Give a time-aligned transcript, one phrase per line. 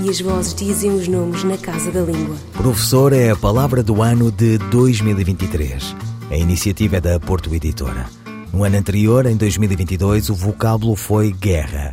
[0.00, 2.36] e as vozes dizem os nomes na casa da língua.
[2.54, 5.94] Professor é a palavra do ano de 2023.
[6.30, 8.06] A iniciativa é da Porto Editora.
[8.52, 11.92] No ano anterior, em 2022, o vocábulo foi guerra.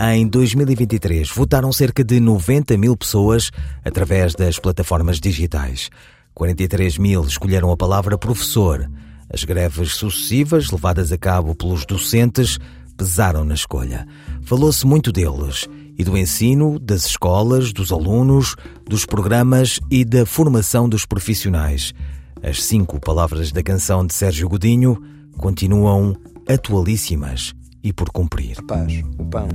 [0.00, 3.50] Em 2023, votaram cerca de 90 mil pessoas
[3.84, 5.90] através das plataformas digitais.
[6.34, 8.90] 43 mil escolheram a palavra professor.
[9.32, 12.58] As greves sucessivas, levadas a cabo pelos docentes,
[13.00, 14.06] pesaram na escolha.
[14.42, 20.86] Falou-se muito deles e do ensino, das escolas, dos alunos, dos programas e da formação
[20.86, 21.94] dos profissionais.
[22.42, 25.02] As cinco palavras da canção de Sérgio Godinho
[25.38, 26.14] continuam
[26.46, 28.58] atualíssimas e por cumprir.
[28.58, 29.48] A paz, o pão,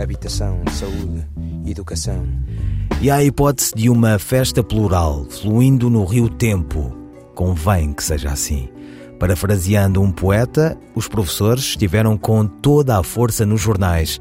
[0.00, 1.26] habitação, saúde,
[1.66, 2.26] educação.
[3.02, 6.96] E há a hipótese de uma festa plural fluindo no rio Tempo.
[7.34, 8.70] Convém que seja assim.
[9.18, 14.20] Parafraseando um poeta, os professores estiveram com toda a força nos jornais.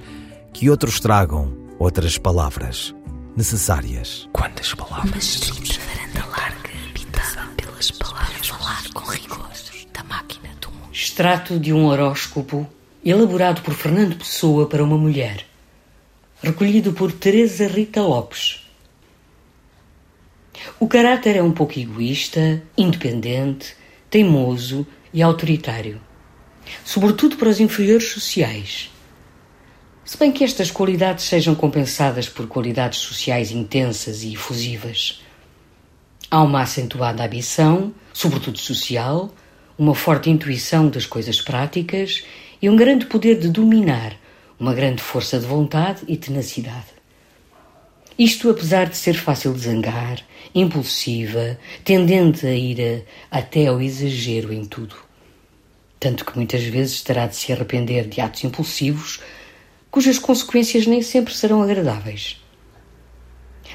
[0.51, 2.95] Que outros tragam outras palavras
[3.35, 4.27] necessárias.
[4.33, 5.51] Quantas palavras?
[5.51, 8.47] Uma varanda larga, habitada pelas palavras.
[8.47, 9.49] Falar com rigor
[9.93, 10.89] da máquina do mundo.
[10.91, 12.67] Extrato de um horóscopo
[13.05, 15.45] elaborado por Fernando Pessoa para uma mulher,
[16.41, 18.67] recolhido por Teresa Rita Lopes.
[20.79, 23.75] O caráter é um pouco egoísta, independente,
[24.09, 26.01] teimoso e autoritário,
[26.83, 28.91] sobretudo para os inferiores sociais.
[30.05, 35.21] Se bem que estas qualidades sejam compensadas por qualidades sociais intensas e efusivas.
[36.31, 39.33] Há uma acentuada ambição, sobretudo social,
[39.77, 42.23] uma forte intuição das coisas práticas
[42.61, 44.15] e um grande poder de dominar,
[44.59, 46.96] uma grande força de vontade e tenacidade.
[48.17, 50.23] Isto apesar de ser fácil de zangar,
[50.55, 54.95] impulsiva, tendente a ir a, até ao exagero em tudo.
[55.99, 59.19] Tanto que muitas vezes terá de se arrepender de atos impulsivos
[59.91, 62.41] cujas consequências nem sempre serão agradáveis.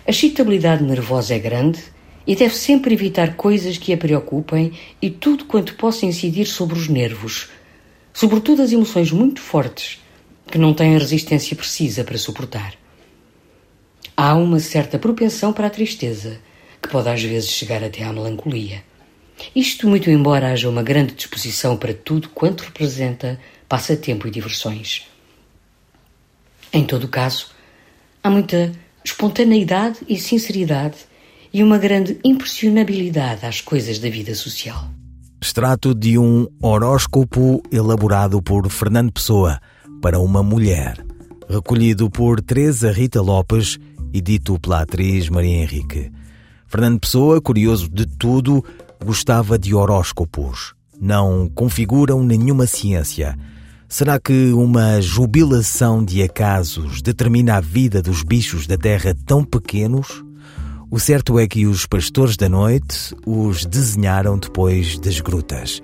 [0.05, 1.81] A excitabilidade nervosa é grande
[2.27, 6.89] e deve sempre evitar coisas que a preocupem e tudo quanto possa incidir sobre os
[6.89, 7.49] nervos,
[8.13, 10.01] sobretudo as emoções muito fortes
[10.51, 12.82] que não têm a resistência precisa para suportar.
[14.25, 16.39] Há uma certa propensão para a tristeza,
[16.81, 18.85] que pode às vezes chegar até à melancolia.
[19.53, 23.37] Isto muito embora haja uma grande disposição para tudo quanto representa
[23.69, 25.09] passatempo e diversões.
[26.73, 27.49] Em todo caso,
[28.23, 28.71] há muita
[29.05, 30.99] espontaneidade e sinceridade
[31.53, 34.89] e uma grande impressionabilidade às coisas da vida social.
[35.43, 39.61] Extrato de um horóscopo elaborado por Fernando Pessoa
[40.01, 41.05] para uma mulher,
[41.49, 43.81] recolhido por Teresa Rita Lopes
[44.13, 46.11] e dito pela atriz Maria Henrique.
[46.67, 48.65] Fernando Pessoa, curioso de tudo,
[49.05, 50.75] gostava de horóscopos.
[51.01, 53.37] Não configuram nenhuma ciência.
[53.89, 60.25] Será que uma jubilação de acasos determina a vida dos bichos da terra tão pequenos?
[60.91, 65.83] O certo é que os pastores da noite os desenharam depois das grutas.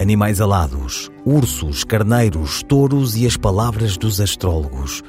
[0.00, 5.02] Animais alados, ursos, carneiros, touros e as palavras dos astrólogos.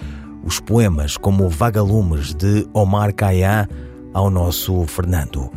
[0.45, 3.67] Os poemas como Vagalumes de Omar Khayyam
[4.13, 5.50] ao nosso Fernando.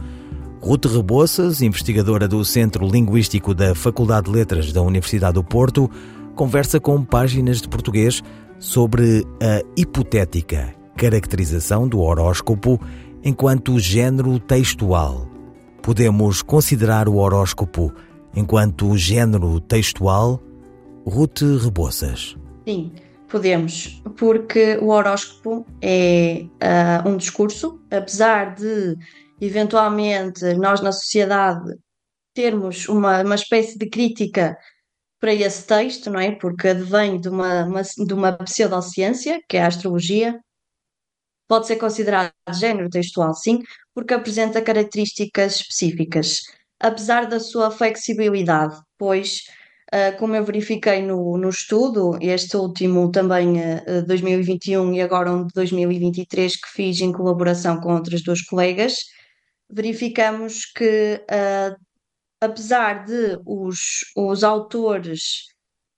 [0.61, 5.91] Ruth Rebouças, investigadora do Centro Linguístico da Faculdade de Letras da Universidade do Porto,
[6.35, 8.23] conversa com páginas de português
[8.59, 12.81] sobre a hipotética caracterização do horóscopo
[13.23, 15.29] enquanto género textual.
[15.81, 17.93] Podemos considerar o horóscopo
[18.35, 20.43] enquanto género textual?
[21.07, 22.37] Ruth Rebouças.
[22.67, 22.93] Sim,
[23.29, 28.97] podemos, porque o horóscopo é uh, um discurso, apesar de
[29.41, 31.75] eventualmente nós na sociedade
[32.35, 34.57] termos uma, uma espécie de crítica
[35.21, 36.33] para esse texto, não é?
[36.33, 40.39] Porque advém de uma, uma, de uma pseudociência, que é a astrologia,
[41.49, 43.63] pode ser considerado género textual, sim,
[43.95, 46.43] porque apresenta características específicas,
[46.79, 49.45] apesar da sua flexibilidade, pois,
[50.19, 55.53] como eu verifiquei no, no estudo, este último também uh, 2021 e agora um de
[55.55, 58.97] 2023 que fiz em colaboração com outras duas colegas,
[59.71, 61.23] verificamos que
[62.41, 65.47] apesar de os, os autores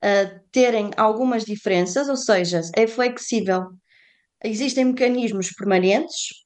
[0.05, 3.71] uh, terem algumas diferenças, ou seja, é flexível,
[4.43, 6.45] existem mecanismos permanentes,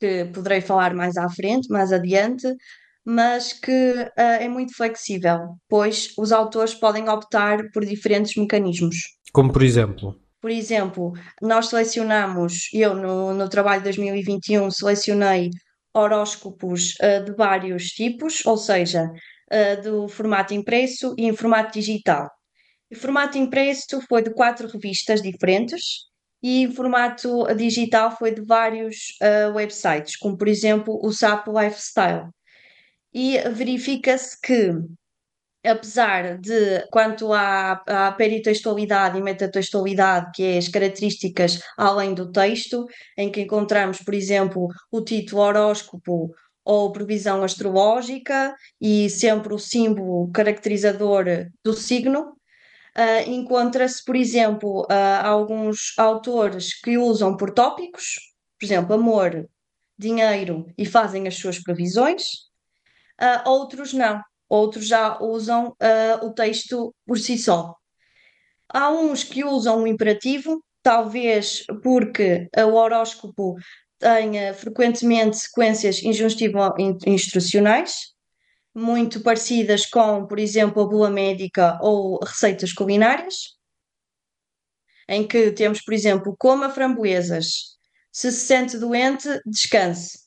[0.00, 2.46] que poderei falar mais à frente, mais adiante,
[3.04, 8.96] mas que uh, é muito flexível, pois os autores podem optar por diferentes mecanismos.
[9.32, 10.16] Como por exemplo?
[10.40, 15.50] Por exemplo, nós selecionamos, eu no, no trabalho de 2021 selecionei
[15.94, 22.28] horóscopos uh, de vários tipos, ou seja, uh, do formato impresso e em formato digital.
[22.90, 26.10] O formato impresso foi de quatro revistas diferentes
[26.42, 32.28] e em formato digital foi de vários uh, websites, como por exemplo o SAP Lifestyle.
[33.14, 34.72] E verifica-se que
[35.64, 42.86] apesar de, quanto à, à peritextualidade e metatextualidade, que é as características além do texto,
[43.16, 50.30] em que encontramos, por exemplo, o título horóscopo ou previsão astrológica e sempre o símbolo
[50.32, 51.24] caracterizador
[51.64, 52.36] do signo.
[52.96, 58.16] Uh, Encontra-se, por exemplo, uh, alguns autores que usam por tópicos,
[58.60, 59.48] por exemplo, amor,
[59.98, 62.22] dinheiro, e fazem as suas previsões,
[63.22, 64.20] uh, outros não
[64.52, 67.74] outros já usam uh, o texto por si só.
[68.68, 73.56] Há uns que usam o imperativo, talvez porque o horóscopo
[73.98, 78.12] tenha frequentemente sequências injuntivo-instrucionais,
[78.74, 83.56] muito parecidas com, por exemplo, a bula médica ou receitas culinárias,
[85.08, 87.78] em que temos, por exemplo, coma framboesas.
[88.10, 90.21] Se se sente doente, descanse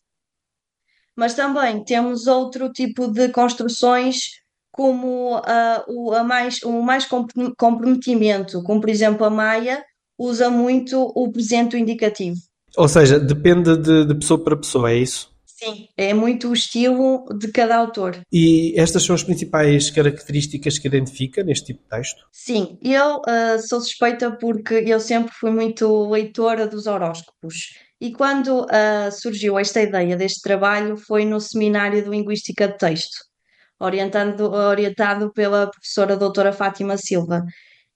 [1.15, 7.07] mas também temos outro tipo de construções como uh, o, a mais, o mais
[7.57, 9.83] comprometimento, como por exemplo a Maia
[10.19, 12.37] usa muito o presente indicativo.
[12.77, 15.33] Ou seja, depende de, de pessoa para pessoa, é isso?
[15.45, 18.19] Sim, é muito o estilo de cada autor.
[18.29, 22.25] E estas são as principais características que identifica neste tipo de texto?
[22.33, 27.84] Sim, eu uh, sou suspeita porque eu sempre fui muito leitora dos horóscopos.
[27.99, 33.23] E quando uh, surgiu esta ideia deste trabalho foi no Seminário de Linguística de Texto,
[33.79, 37.43] orientado, pela professora doutora Fátima Silva.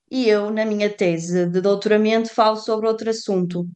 [0.09, 3.67] E eu, na minha tese de doutoramento, falo sobre outro assunto.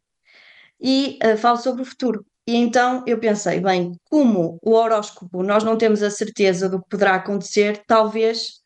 [0.81, 2.25] E uh, falo sobre o futuro.
[2.47, 6.89] E então eu pensei, bem, como o horóscopo nós não temos a certeza do que
[6.89, 8.61] poderá acontecer, talvez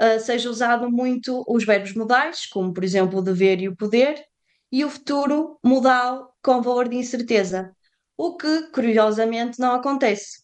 [0.00, 4.24] uh, seja usado muito os verbos modais, como por exemplo o dever e o poder,
[4.70, 7.74] e o futuro modal com valor de incerteza,
[8.16, 10.42] o que curiosamente não acontece.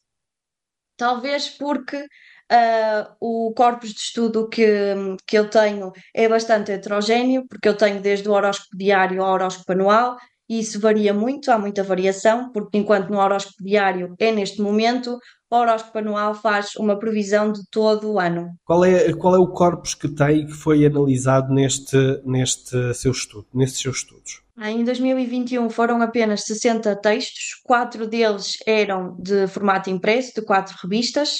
[0.97, 4.95] Talvez porque uh, o corpus de estudo que,
[5.27, 9.73] que eu tenho é bastante heterogéneo, porque eu tenho desde o horóscopo diário ao horóscopo
[9.73, 10.17] anual,
[10.49, 15.19] e isso varia muito, há muita variação, porque enquanto no horóscopo diário é neste momento,
[15.55, 18.51] o horóscopo anual faz uma previsão de todo o ano.
[18.65, 23.13] Qual é, qual é o corpus que tem e que foi analisado neste, neste seu
[23.13, 24.43] estudo, nestes seus estudos?
[24.61, 31.39] Em 2021 foram apenas 60 textos, quatro deles eram de formato impresso, de quatro revistas,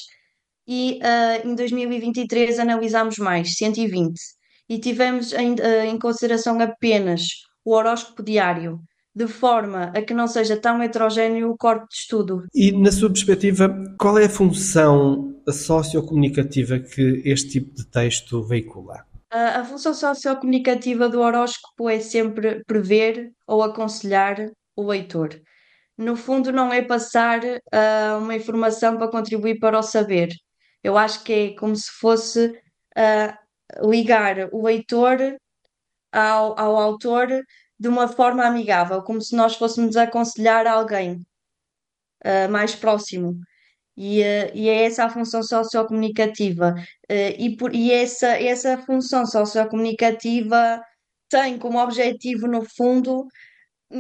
[0.67, 4.15] e uh, em 2023 analisámos mais, 120.
[4.69, 7.27] E tivemos em, uh, em consideração apenas
[7.65, 8.81] o horóscopo diário,
[9.15, 12.45] de forma a que não seja tão heterogéneo o corpo de estudo.
[12.53, 13.69] E, na sua perspectiva,
[13.99, 19.05] qual é a função sociocomunicativa que este tipo de texto veicula?
[19.31, 25.41] A, a função sociocomunicativa do horóscopo é sempre prever ou aconselhar o leitor.
[25.97, 30.29] No fundo, não é passar uh, uma informação para contribuir para o saber.
[30.83, 35.19] Eu acho que é como se fosse uh, ligar o leitor
[36.13, 37.29] ao, ao autor
[37.85, 41.21] de uma forma amigável, como se nós fôssemos aconselhar alguém
[42.25, 43.39] uh, mais próximo.
[43.95, 46.75] E, uh, e, é essa a função sociocomunicativa.
[47.11, 50.81] Uh, e, por, e essa, essa função sociocomunicativa
[51.29, 53.27] tem como objetivo, no fundo,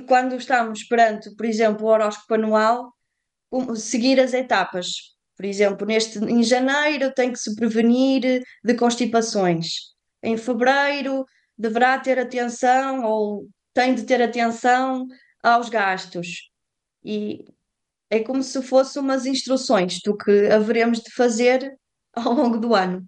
[0.08, 2.90] quando estamos perante, por exemplo, o horóscopo anual,
[3.76, 5.14] seguir as etapas.
[5.36, 9.92] Por exemplo, neste, em janeiro tem que se prevenir de constipações.
[10.22, 11.26] Em fevereiro
[11.58, 15.06] deverá ter atenção ou tem de ter atenção
[15.42, 16.50] aos gastos.
[17.04, 17.44] E
[18.08, 21.76] é como se fossem umas instruções do que haveremos de fazer
[22.14, 23.04] ao longo do ano.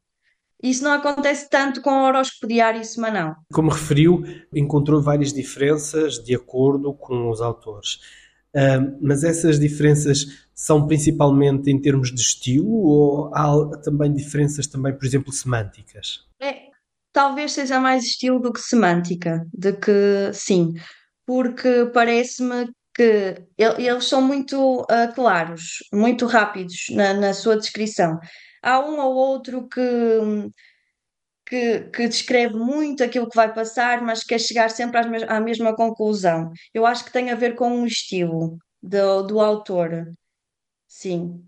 [0.62, 3.37] Isso não acontece tanto com o horóscopo diário e semanal.
[3.52, 8.00] Como referiu, encontrou várias diferenças de acordo com os autores.
[8.54, 14.94] Uh, mas essas diferenças são principalmente em termos de estilo ou há também diferenças também,
[14.94, 16.26] por exemplo, semânticas?
[16.40, 16.65] É,
[17.16, 20.75] talvez seja mais estilo do que semântica, de que sim,
[21.25, 28.18] porque parece-me que eles são muito uh, claros, muito rápidos na, na, sua descrição.
[28.62, 29.80] Há um ou outro que,
[31.46, 36.52] que, que, descreve muito aquilo que vai passar, mas quer chegar sempre à mesma conclusão.
[36.75, 40.12] Eu acho que tem a ver com o estilo do, do autor.
[40.87, 41.42] Sim.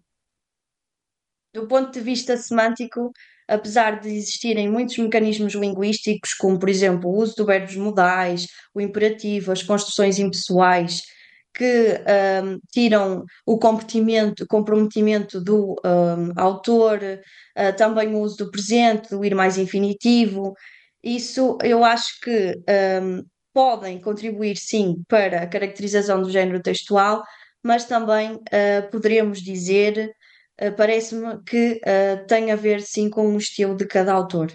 [1.52, 3.12] do ponto de vista semântico,
[3.48, 8.80] apesar de existirem muitos mecanismos linguísticos, como por exemplo o uso do verbos modais, o
[8.80, 11.02] imperativo, as construções impessoais,
[11.54, 12.00] que
[12.44, 19.24] um, tiram o comprometimento, comprometimento do um, autor, uh, também o uso do presente, do
[19.24, 20.54] ir mais infinitivo.
[21.02, 22.54] Isso eu acho que
[23.02, 27.24] um, podem contribuir sim para a caracterização do género textual,
[27.60, 30.12] mas também uh, poderemos dizer
[30.76, 34.52] parece-me que uh, tem a ver sim com o estilo de cada autor.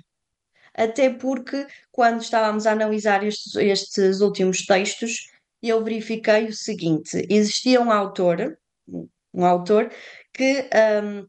[0.76, 5.28] Até porque, quando estávamos a analisar estes, estes últimos textos,
[5.62, 8.58] eu verifiquei o seguinte: existia um autor,
[9.34, 9.92] um autor
[10.34, 10.68] que
[11.04, 11.28] um,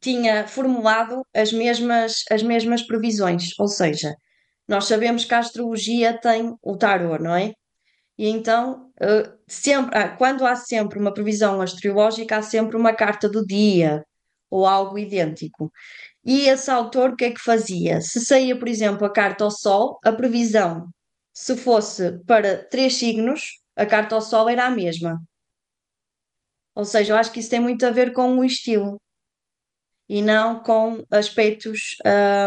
[0.00, 4.14] tinha formulado as mesmas, as mesmas previsões, ou seja,
[4.66, 7.52] nós sabemos que a astrologia tem o tarot, não é?
[8.18, 13.28] E então, uh, sempre, ah, quando há sempre uma previsão astrológica, há sempre uma carta
[13.28, 14.04] do dia
[14.50, 15.72] ou algo idêntico.
[16.24, 18.00] E esse autor o que é que fazia?
[18.00, 20.88] Se saía, por exemplo, a carta ao Sol, a previsão,
[21.32, 23.42] se fosse para três signos,
[23.76, 25.22] a carta ao Sol era a mesma.
[26.74, 29.00] Ou seja, eu acho que isso tem muito a ver com o estilo
[30.08, 31.96] e não com aspectos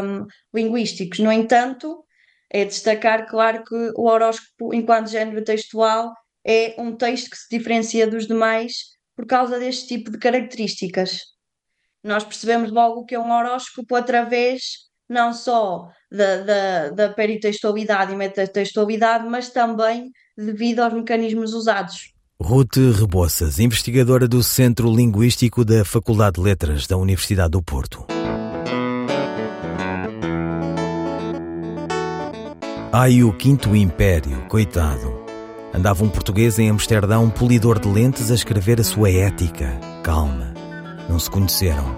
[0.04, 1.20] um, linguísticos.
[1.20, 2.04] No entanto,
[2.52, 6.12] é destacar, claro, que o horóscopo, enquanto género textual,
[6.46, 8.74] é um texto que se diferencia dos demais
[9.16, 11.20] por causa deste tipo de características.
[12.04, 18.16] Nós percebemos logo que é um horóscopo através não só da, da, da peritextualidade e
[18.16, 22.14] metatextualidade, mas também devido aos mecanismos usados.
[22.42, 28.11] Ruth Rebouças, investigadora do Centro Linguístico da Faculdade de Letras da Universidade do Porto.
[32.94, 35.24] Ai, o Quinto Império, coitado.
[35.74, 39.80] Andava um português em Amsterdão, um polidor de lentes, a escrever a sua ética.
[40.04, 40.54] Calma.
[41.08, 41.96] Não se conheceram.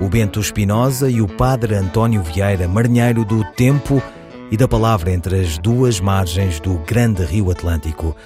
[0.00, 4.02] O Bento Espinosa e o padre António Vieira, marinheiro do tempo
[4.50, 8.16] e da palavra entre as duas margens do grande rio Atlântico.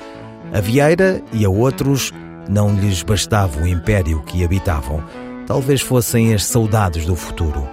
[0.53, 2.13] A Vieira e a outros
[2.49, 5.03] não lhes bastava o império que habitavam.
[5.49, 7.69] Talvez fossem as saudades do futuro.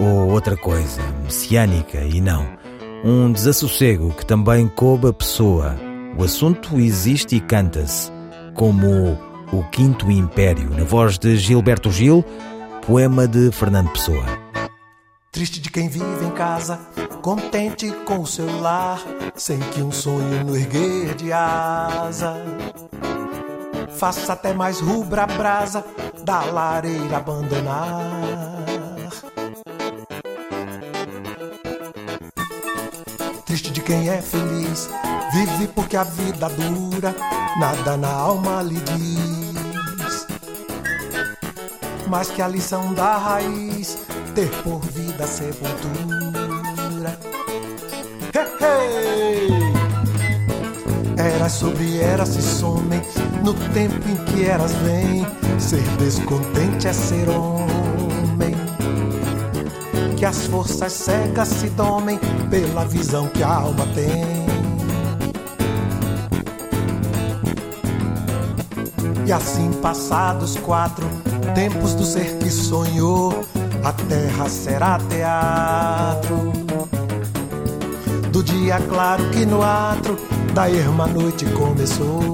[0.00, 2.57] Ou outra coisa, messiânica e não
[3.04, 5.76] um desassossego que também coube a pessoa.
[6.16, 8.10] O assunto existe e canta-se,
[8.54, 9.18] como
[9.52, 12.24] O Quinto Império, na voz de Gilberto Gil,
[12.86, 14.24] poema de Fernando Pessoa.
[15.30, 16.80] Triste de quem vive em casa,
[17.22, 19.00] contente com o seu lar,
[19.34, 22.42] sem que um sonho no erguer de asa
[23.98, 25.84] faça até mais rubra brasa
[26.24, 28.57] da lareira abandonar.
[33.88, 34.90] Quem é feliz
[35.32, 37.16] vive porque a vida dura,
[37.58, 40.26] nada na alma lhe diz.
[42.06, 43.96] Mas que a lição da raiz
[44.34, 47.18] ter por vida sepultura.
[48.60, 49.48] Hey!
[51.16, 53.00] Eras sobre eras se somem
[53.42, 55.26] no tempo em que eras vêm.
[55.58, 57.97] Ser descontente é ser homem
[60.18, 62.18] que as forças cegas se domem
[62.50, 64.24] pela visão que a alma tem.
[69.24, 71.08] E assim passados quatro
[71.54, 73.44] tempos do ser que sonhou,
[73.84, 76.52] a terra será teatro.
[78.32, 80.18] Do dia claro que no atro
[80.52, 82.32] da irmã noite começou.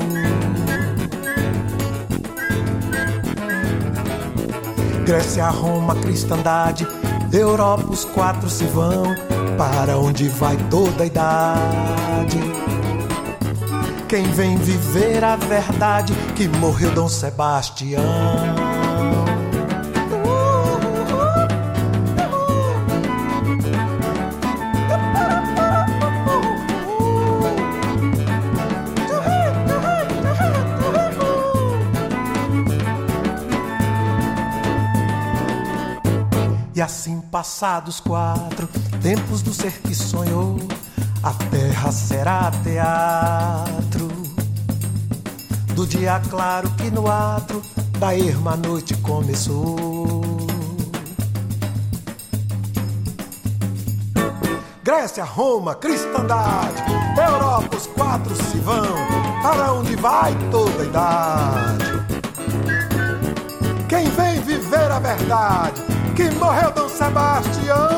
[5.04, 6.86] Grécia, Roma, cristandade
[7.38, 9.14] Europa os quatro se vão,
[9.56, 12.38] para onde vai toda a idade.
[14.08, 18.63] Quem vem viver a verdade que morreu Dom Sebastião.
[37.34, 38.68] Passados quatro
[39.02, 40.56] tempos do ser que sonhou,
[41.20, 44.06] a terra será teatro.
[45.74, 47.60] Do dia claro que no atro
[47.98, 50.22] da erma noite começou.
[54.84, 56.84] Grécia, Roma, cristandade,
[57.18, 58.94] Europa, os quatro se vão,
[59.42, 61.84] para onde vai toda a idade.
[63.88, 65.83] Quem vem viver a verdade
[66.14, 67.93] que morreu Dom Sebastião.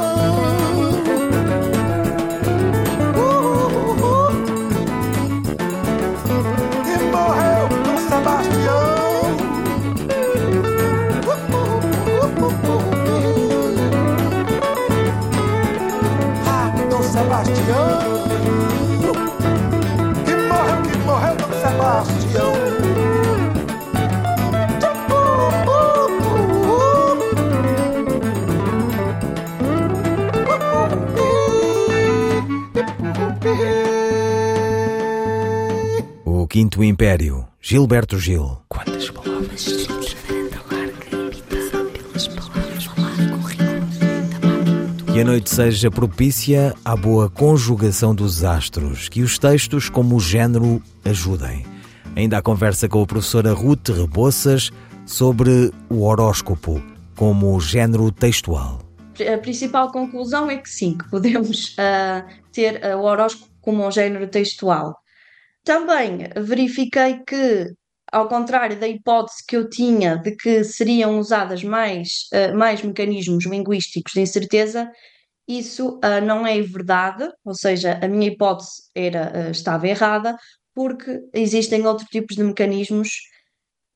[36.56, 38.56] Quinto Império, Gilberto Gil.
[38.66, 39.86] Quantas palavras?
[45.12, 50.18] Que a noite seja propícia à boa conjugação dos astros, que os textos, como o
[50.18, 51.66] género, ajudem.
[52.16, 54.70] Ainda a conversa com a professora Ruth Rebouças
[55.04, 56.82] sobre o horóscopo
[57.14, 58.78] como género textual.
[59.30, 63.90] A principal conclusão é que sim, que podemos uh, ter uh, o horóscopo como um
[63.90, 64.96] género textual.
[65.66, 67.74] Também verifiquei que,
[68.12, 73.44] ao contrário da hipótese que eu tinha de que seriam usadas mais, uh, mais mecanismos
[73.46, 74.88] linguísticos de incerteza,
[75.48, 80.38] isso uh, não é verdade, ou seja, a minha hipótese era, uh, estava errada,
[80.72, 83.22] porque existem outros tipos de mecanismos,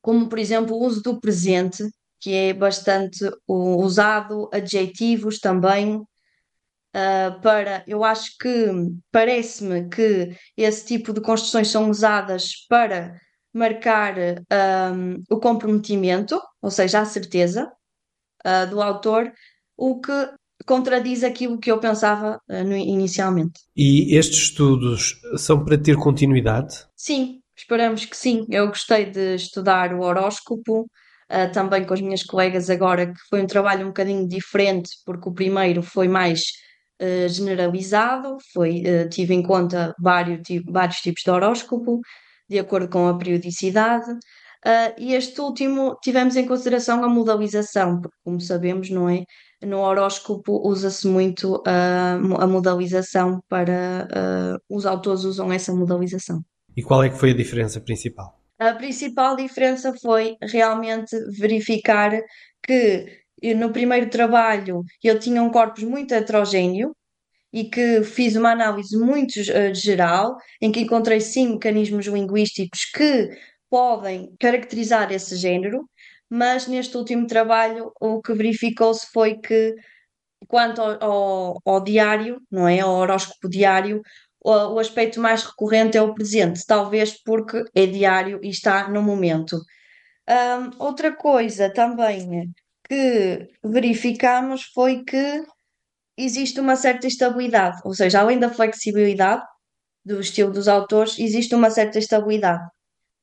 [0.03, 1.85] como por exemplo o uso do presente,
[2.19, 6.03] que é bastante usado, adjetivos também,
[6.93, 8.67] Uh, para, eu acho que
[9.13, 13.15] parece-me que esse tipo de construções são usadas para
[13.55, 17.71] marcar um, o comprometimento, ou seja, a certeza
[18.45, 19.33] uh, do autor,
[19.77, 20.13] o que
[20.67, 23.61] contradiz aquilo que eu pensava uh, no, inicialmente.
[23.77, 26.75] E estes estudos são para ter continuidade?
[26.97, 28.47] Sim, esperamos que sim.
[28.51, 30.91] Eu gostei de estudar o horóscopo.
[31.53, 35.33] também com as minhas colegas agora, que foi um trabalho um bocadinho diferente, porque o
[35.33, 36.43] primeiro foi mais
[37.00, 42.00] uh, generalizado, foi, uh, tive em conta vários, vários tipos de horóscopo,
[42.49, 48.16] de acordo com a periodicidade, uh, e este último tivemos em consideração a modalização, porque,
[48.25, 49.25] como sabemos, não é?
[49.62, 54.08] No horóscopo usa-se muito a modalização para.
[54.71, 56.41] os autores usam essa modalização.
[56.75, 58.41] E qual é que foi a diferença principal?
[58.58, 62.10] A principal diferença foi realmente verificar
[62.63, 63.06] que
[63.55, 66.95] no primeiro trabalho eu tinha um corpus muito heterogéneo
[67.53, 73.31] e que fiz uma análise muito uh, geral, em que encontrei sim mecanismos linguísticos que
[73.69, 75.89] podem caracterizar esse género,
[76.29, 79.75] mas neste último trabalho o que verificou-se foi que,
[80.49, 82.81] quanto ao, ao, ao, diário, não é?
[82.81, 84.00] Ao horóscopo diário,
[84.45, 89.03] o, o aspecto mais recorrente é o presente, talvez porque é diário e está no
[89.03, 89.57] momento.
[90.29, 92.53] Um, outra coisa também
[92.91, 95.45] que verificamos foi que
[96.19, 99.45] existe uma certa estabilidade, ou seja, além da flexibilidade
[100.05, 102.69] do estilo dos autores, existe uma certa estabilidade,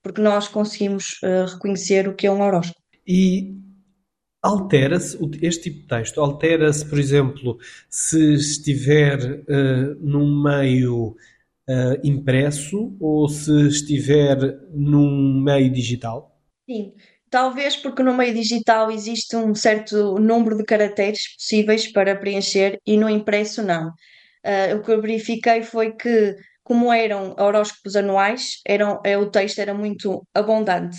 [0.02, 2.80] porque nós conseguimos uh, reconhecer o que é um horóscopo.
[3.06, 3.58] E
[4.42, 6.22] altera-se este tipo de texto?
[6.22, 7.58] Altera-se, por exemplo,
[7.90, 14.38] se estiver uh, num meio uh, impresso ou se estiver
[14.72, 16.40] num meio digital?
[16.70, 16.94] Sim,
[17.30, 22.96] Talvez porque no meio digital existe um certo número de caracteres possíveis para preencher e
[22.96, 23.90] no impresso não.
[24.46, 29.60] Uh, o que eu verifiquei foi que, como eram horóscopos anuais, eram, é, o texto
[29.60, 30.98] era muito abundante,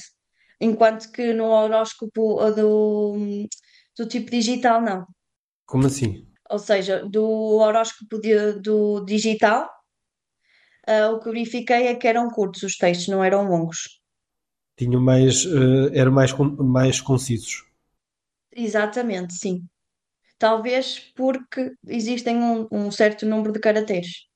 [0.61, 3.47] enquanto que no horóscopo do,
[3.97, 5.07] do tipo digital, não.
[5.65, 6.27] Como assim?
[6.51, 7.25] Ou seja, do
[7.59, 9.67] horóscopo de, do digital,
[10.87, 13.98] uh, o que verifiquei é que eram curtos os textos, não eram longos
[14.79, 17.65] tinham mais, uh, eram mais, mais concisos.
[18.55, 19.65] Exatamente, sim.
[20.39, 24.29] Talvez porque existem um, um certo número de caracteres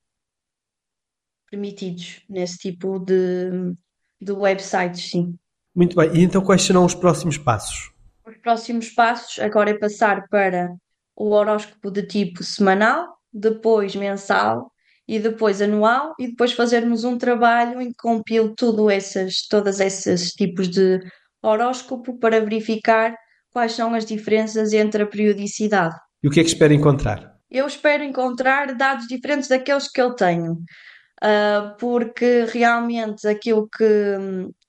[1.48, 3.74] permitidos nesse tipo de,
[4.20, 5.38] de websites, sim.
[5.74, 7.92] Muito bem, e então quais serão os próximos passos?
[8.26, 10.74] Os próximos passos agora é passar para
[11.14, 14.71] o horóscopo de tipo semanal, depois mensal
[15.07, 20.31] e depois anual e depois fazermos um trabalho em que compilo tudo essas, todos esses
[20.33, 21.01] tipos de
[21.43, 23.15] horóscopo para verificar
[23.53, 25.97] quais são as diferenças entre a periodicidade.
[26.23, 27.37] E o que é que espera encontrar?
[27.51, 33.85] Eu espero encontrar dados diferentes daqueles que eu tenho, uh, porque realmente aquilo que,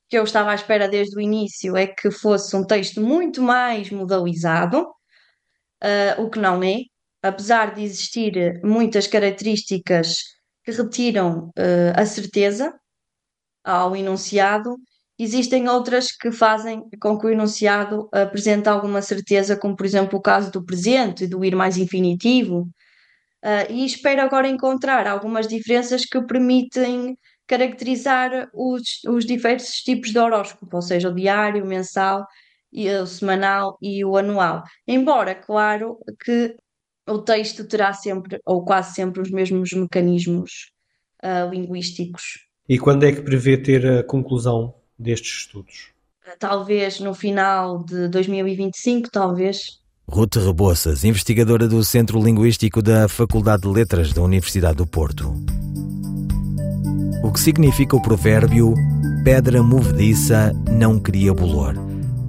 [0.09, 3.89] que eu estava à espera desde o início é que fosse um texto muito mais
[3.89, 6.79] modalizado, uh, o que não é,
[7.23, 10.17] apesar de existir muitas características
[10.63, 12.73] que retiram uh, a certeza
[13.63, 14.75] ao enunciado,
[15.17, 20.21] existem outras que fazem com que o enunciado apresente alguma certeza, como por exemplo o
[20.21, 22.69] caso do presente e do ir mais infinitivo.
[23.41, 30.75] Uh, e espero agora encontrar algumas diferenças que permitem caracterizar os, os tipos de horóscopo,
[30.75, 32.25] ou seja, o diário, o mensal,
[32.73, 34.63] o semanal e o anual.
[34.87, 36.55] Embora, claro, que
[37.07, 40.71] o texto terá sempre, ou quase sempre, os mesmos mecanismos
[41.23, 42.47] uh, linguísticos.
[42.67, 45.91] E quando é que prevê ter a conclusão destes estudos?
[46.39, 49.81] Talvez no final de 2025, talvez.
[50.09, 55.33] Ruth Rebouças, investigadora do Centro Linguístico da Faculdade de Letras da Universidade do Porto.
[57.23, 58.73] O que significa o provérbio
[59.23, 61.75] pedra movediça não cria bolor.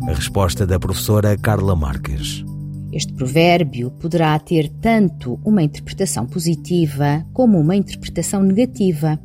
[0.08, 2.44] A resposta da professora Carla Marques.
[2.94, 9.18] Este provérbio poderá ter tanto uma interpretação positiva como uma interpretação negativa.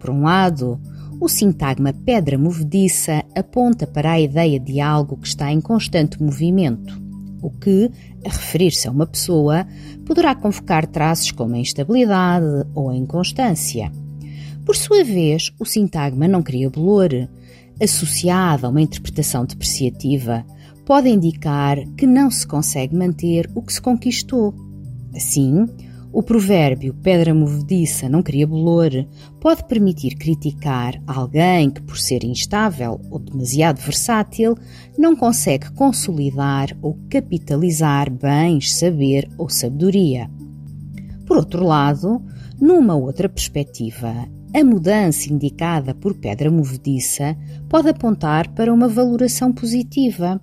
[0.00, 0.80] Por um lado,
[1.20, 7.00] o sintagma pedra movediça aponta para a ideia de algo que está em constante movimento,
[7.40, 7.88] o que,
[8.26, 9.64] a referir-se a uma pessoa,
[10.04, 13.92] poderá convocar traços como a instabilidade ou a inconstância.
[14.66, 17.28] Por sua vez, o sintagma não cria bolor,
[17.80, 20.44] associado a uma interpretação depreciativa,
[20.84, 24.54] pode indicar que não se consegue manter o que se conquistou.
[25.14, 25.66] Assim,
[26.12, 28.90] o provérbio pedra movediça não cria bolor
[29.40, 34.56] pode permitir criticar alguém que, por ser instável ou demasiado versátil,
[34.96, 40.30] não consegue consolidar ou capitalizar bens, saber ou sabedoria.
[41.26, 42.22] Por outro lado,
[42.60, 44.14] numa outra perspectiva,
[44.54, 47.36] a mudança indicada por pedra movediça
[47.68, 50.40] pode apontar para uma valoração positiva.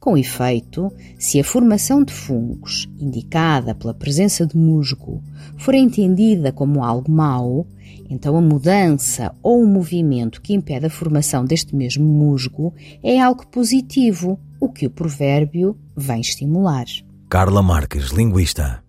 [0.00, 5.22] Com efeito, se a formação de fungos, indicada pela presença de musgo,
[5.56, 7.66] for entendida como algo mau,
[8.08, 13.46] então a mudança ou o movimento que impede a formação deste mesmo musgo é algo
[13.48, 16.86] positivo, o que o provérbio vem estimular.
[17.28, 18.82] Carla Marques, linguista.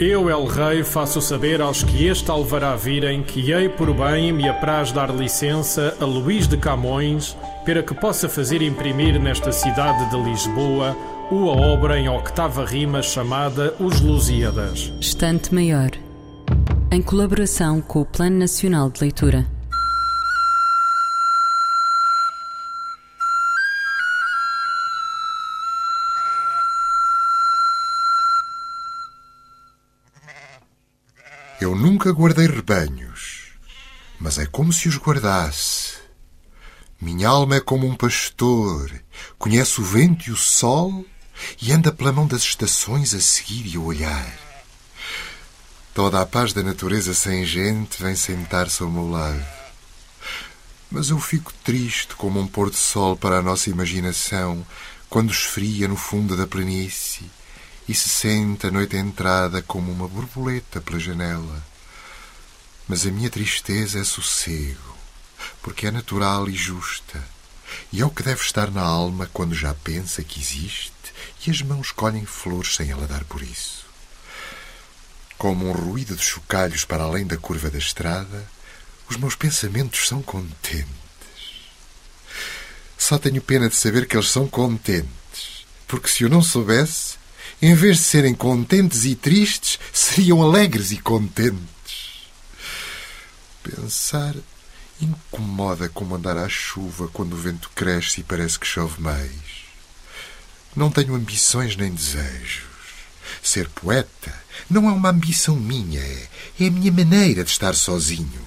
[0.00, 4.48] Eu, El Rei, faço saber aos que este alvará virem que hei por bem me
[4.48, 10.16] apraz dar licença a Luís de Camões para que possa fazer imprimir nesta cidade de
[10.22, 10.96] Lisboa
[11.32, 14.92] uma obra em octava rima chamada Os Lusíadas.
[15.00, 15.90] Estante Maior,
[16.92, 19.57] em colaboração com o Plano Nacional de Leitura.
[31.60, 33.48] Eu nunca guardei rebanhos,
[34.20, 35.94] mas é como se os guardasse.
[37.00, 38.92] Minha alma é como um pastor,
[39.36, 41.04] conhece o vento e o sol
[41.60, 44.38] e anda pela mão das estações a seguir e a olhar.
[45.92, 49.44] Toda a paz da natureza sem gente vem sentar-se ao meu lado.
[50.88, 54.64] Mas eu fico triste como um pôr de sol para a nossa imaginação
[55.10, 57.28] quando esfria no fundo da planície
[57.88, 61.64] e se sente a noite entrada como uma borboleta pela janela.
[62.86, 64.96] Mas a minha tristeza é sossego,
[65.62, 67.24] porque é natural e justa,
[67.92, 70.92] e é o que deve estar na alma quando já pensa que existe
[71.46, 73.86] e as mãos colhem flores sem ela dar por isso.
[75.36, 78.48] Como um ruído de chocalhos para além da curva da estrada,
[79.08, 80.88] os meus pensamentos são contentes.
[82.98, 87.16] Só tenho pena de saber que eles são contentes, porque se eu não soubesse,
[87.60, 92.28] em vez de serem contentes e tristes, seriam alegres e contentes.
[93.62, 94.34] Pensar
[95.00, 99.32] incomoda como andar à chuva quando o vento cresce e parece que chove mais.
[100.74, 102.66] Não tenho ambições nem desejos.
[103.42, 104.34] Ser poeta
[104.68, 106.28] não é uma ambição minha, é,
[106.60, 108.46] é a minha maneira de estar sozinho.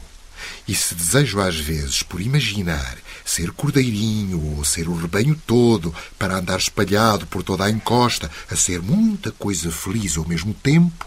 [0.67, 6.37] E se desejo às vezes, por imaginar, ser cordeirinho ou ser o rebanho todo, para
[6.37, 11.05] andar espalhado por toda a encosta, a ser muita coisa feliz ao mesmo tempo,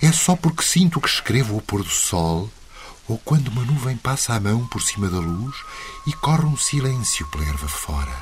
[0.00, 2.50] é só porque sinto que escrevo ao pôr do sol
[3.08, 5.56] ou quando uma nuvem passa a mão por cima da luz
[6.06, 8.14] e corre um silêncio pela erva fora.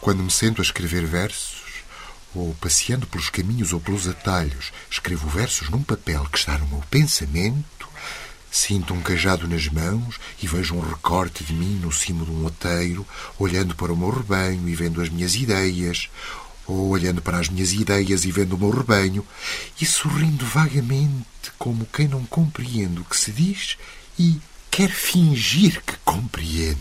[0.00, 1.64] Quando me sento a escrever versos,
[2.34, 6.82] ou passeando pelos caminhos ou pelos atalhos, escrevo versos num papel que está no meu
[6.90, 7.64] pensamento,
[8.56, 12.44] Sinto um cajado nas mãos e vejo um recorte de mim no cimo de um
[12.44, 13.04] outeiro,
[13.36, 16.08] olhando para o meu rebanho e vendo as minhas ideias,
[16.64, 19.26] ou olhando para as minhas ideias e vendo o meu rebanho,
[19.80, 23.76] e sorrindo vagamente, como quem não compreende o que se diz
[24.16, 24.40] e
[24.70, 26.78] quer fingir que compreende.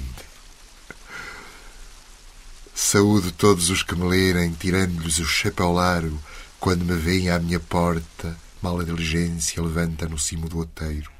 [2.76, 6.22] Saúdo todos os que me lerem, tirando-lhes o chapéu largo,
[6.60, 11.13] quando me veem à minha porta, mal a diligência levanta no cimo do outeiro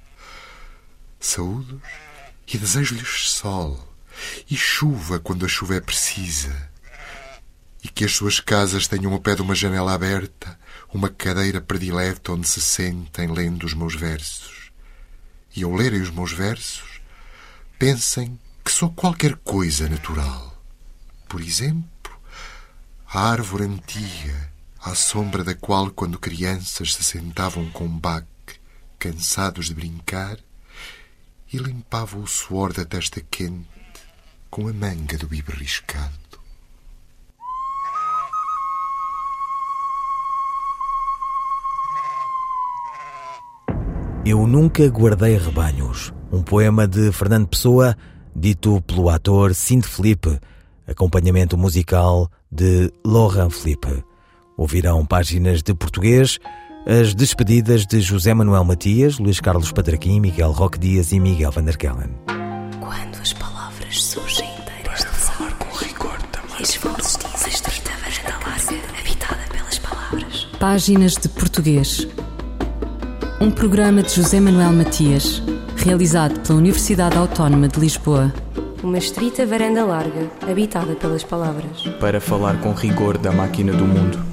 [1.26, 1.82] saúdos
[2.48, 3.94] e desejo-lhes sol
[4.50, 6.72] e chuva quando a chuva é precisa.
[7.84, 10.58] E que as suas casas tenham ao pé de uma janela aberta
[10.94, 14.72] uma cadeira predileta onde se sentem lendo os meus versos.
[15.56, 17.02] E ao lerem os meus versos,
[17.78, 20.64] pensem que sou qualquer coisa natural.
[21.28, 22.14] Por exemplo,
[23.08, 28.28] a árvore antiga, à sombra da qual, quando crianças se sentavam com baque,
[28.98, 30.38] cansados de brincar,
[31.54, 33.68] e limpava o suor da testa quente
[34.50, 36.12] com a manga do bibe riscado.
[44.26, 47.96] Eu nunca guardei rebanhos, um poema de Fernando Pessoa,
[48.36, 50.40] dito pelo ator Cindy Felipe,
[50.88, 54.04] acompanhamento musical de Laurent Felipe.
[54.58, 56.40] Ouvirão páginas de português,
[56.86, 61.64] as despedidas de José Manuel Matias, Luís Carlos Patraquim, Miguel Roque Dias e Miguel Van
[61.64, 62.10] der Kellen.
[62.80, 66.58] Quando as palavras surgem inteiras de falar com rigor também.
[66.60, 70.48] E vozes dizem estreita varanda larga, habitada pelas palavras.
[70.60, 72.08] Páginas de português.
[73.40, 75.42] Um programa de José Manuel Matias,
[75.78, 78.34] realizado pela Universidade Autónoma de Lisboa.
[78.84, 81.84] Uma estrita varanda larga, habitada pelas palavras.
[82.02, 84.33] Para falar com rigor da máquina do mundo.